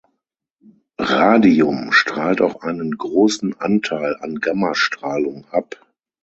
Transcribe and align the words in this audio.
Radium 0.99 1.91
strahlt 1.91 2.41
auch 2.41 2.63
einen 2.63 2.89
großen 2.97 3.59
Anteil 3.59 4.17
an 4.19 4.37
Gamma-Strahlung 4.39 5.45
ab. 5.51 5.75